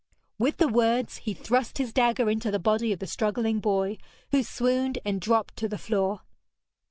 [0.39, 3.99] With the words he thrust his dagger into the body of the struggling boy,
[4.31, 6.21] who swooned and dropped to the floor.